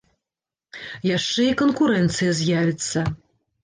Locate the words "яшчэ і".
1.17-1.59